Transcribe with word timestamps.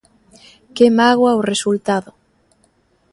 Que 0.75 0.85
mágoa 0.99 1.39
o 1.39 1.45
resultado. 1.51 2.11